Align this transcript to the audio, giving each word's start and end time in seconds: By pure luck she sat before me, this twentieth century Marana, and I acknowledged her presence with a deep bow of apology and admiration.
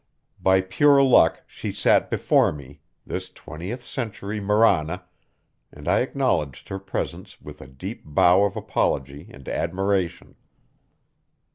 By 0.41 0.61
pure 0.61 1.03
luck 1.03 1.43
she 1.45 1.71
sat 1.71 2.09
before 2.09 2.51
me, 2.51 2.81
this 3.05 3.29
twentieth 3.29 3.83
century 3.83 4.39
Marana, 4.39 5.03
and 5.71 5.87
I 5.87 5.99
acknowledged 5.99 6.69
her 6.69 6.79
presence 6.79 7.39
with 7.39 7.61
a 7.61 7.67
deep 7.67 8.01
bow 8.03 8.41
of 8.43 8.55
apology 8.57 9.27
and 9.29 9.47
admiration. 9.47 10.37